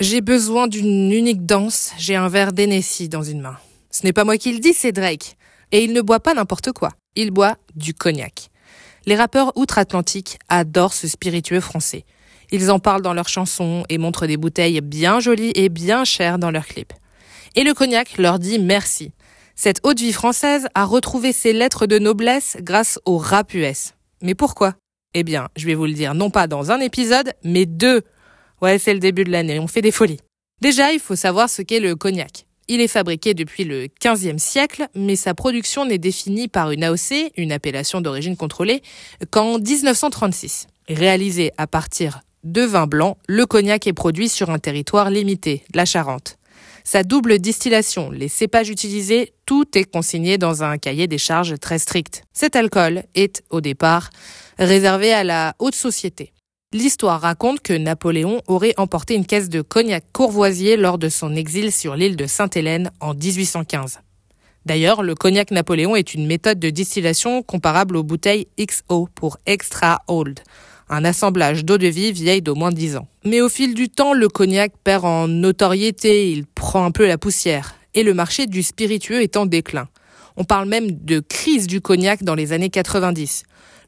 [0.00, 3.56] J'ai besoin d'une unique danse, j'ai un verre d'Hennessy dans une main.
[3.92, 5.36] Ce n'est pas moi qui le dis, c'est Drake.
[5.70, 6.90] Et il ne boit pas n'importe quoi.
[7.14, 8.50] Il boit du cognac.
[9.06, 12.04] Les rappeurs outre-Atlantique adorent ce spiritueux français.
[12.50, 16.40] Ils en parlent dans leurs chansons et montrent des bouteilles bien jolies et bien chères
[16.40, 16.92] dans leurs clips.
[17.54, 19.12] Et le cognac leur dit merci.
[19.54, 23.92] Cette haute vie française a retrouvé ses lettres de noblesse grâce au rap US.
[24.22, 24.74] Mais pourquoi?
[25.14, 28.02] Eh bien, je vais vous le dire non pas dans un épisode, mais deux
[28.60, 30.20] Ouais, c'est le début de l'année, on fait des folies.
[30.60, 32.46] Déjà, il faut savoir ce qu'est le cognac.
[32.68, 37.32] Il est fabriqué depuis le XVe siècle, mais sa production n'est définie par une AOC,
[37.36, 38.82] une appellation d'origine contrôlée,
[39.30, 40.66] qu'en 1936.
[40.88, 45.84] Réalisé à partir de vin blanc, le cognac est produit sur un territoire limité, la
[45.84, 46.38] Charente.
[46.84, 51.78] Sa double distillation, les cépages utilisés, tout est consigné dans un cahier des charges très
[51.78, 52.22] strict.
[52.34, 54.10] Cet alcool est, au départ,
[54.58, 56.33] réservé à la haute société.
[56.74, 61.70] L'histoire raconte que Napoléon aurait emporté une caisse de cognac courvoisier lors de son exil
[61.70, 64.00] sur l'île de Sainte-Hélène en 1815.
[64.66, 70.02] D'ailleurs, le cognac Napoléon est une méthode de distillation comparable aux bouteilles XO pour Extra
[70.08, 70.40] Old,
[70.88, 73.06] un assemblage d'eau de vie vieille d'au moins 10 ans.
[73.24, 77.18] Mais au fil du temps, le cognac perd en notoriété, il prend un peu la
[77.18, 79.86] poussière, et le marché du spiritueux est en déclin.
[80.36, 83.44] On parle même de crise du cognac dans les années 90.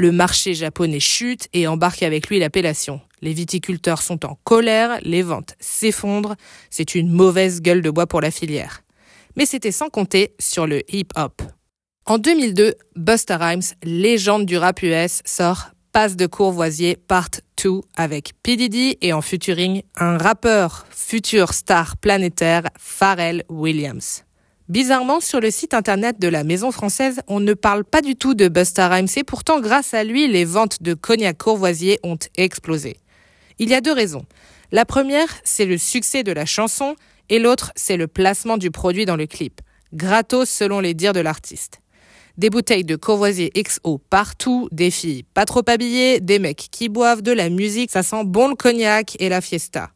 [0.00, 3.02] Le marché japonais chute et embarque avec lui l'appellation.
[3.20, 6.36] Les viticulteurs sont en colère, les ventes s'effondrent,
[6.70, 8.80] c'est une mauvaise gueule de bois pour la filière.
[9.36, 11.42] Mais c'était sans compter sur le hip-hop.
[12.06, 17.28] En 2002, Busta Rhymes, légende du rap US, sort Passe de Courvoisier Part
[17.62, 18.56] 2 avec P.
[18.56, 24.24] Diddy et en featuring un rappeur, futur star planétaire, Pharrell Williams.
[24.70, 28.34] Bizarrement, sur le site internet de la Maison Française, on ne parle pas du tout
[28.34, 32.96] de Busta Rhymes et pourtant, grâce à lui, les ventes de cognac Courvoisier ont explosé.
[33.58, 34.26] Il y a deux raisons.
[34.70, 36.94] La première, c'est le succès de la chanson
[37.30, 39.60] et l'autre, c'est le placement du produit dans le clip.
[39.92, 41.80] Gratos selon les dires de l'artiste.
[42.38, 47.22] Des bouteilles de Courvoisier XO partout, des filles pas trop habillées, des mecs qui boivent
[47.22, 49.90] de la musique, ça sent bon le cognac et la fiesta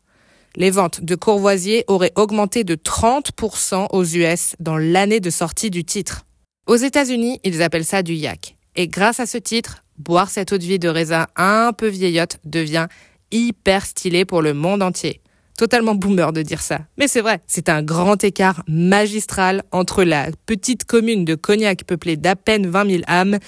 [0.57, 5.85] les ventes de Courvoisier auraient augmenté de 30% aux US dans l'année de sortie du
[5.85, 6.23] titre.
[6.67, 8.57] Aux États-Unis, ils appellent ça du yak.
[8.77, 12.39] Et grâce à ce titre, boire cette eau de vie de raisin un peu vieillotte
[12.45, 12.87] devient
[13.31, 15.21] hyper stylé pour le monde entier.
[15.57, 16.81] Totalement boomer de dire ça.
[16.99, 22.17] Mais c'est vrai, c'est un grand écart magistral entre la petite commune de Cognac peuplée
[22.17, 23.39] d'à peine 20 000 âmes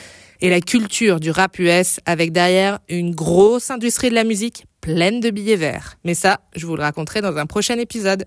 [0.41, 5.19] et la culture du rap US avec derrière une grosse industrie de la musique pleine
[5.19, 5.99] de billets verts.
[6.05, 8.25] Mais ça, je vous le raconterai dans un prochain épisode.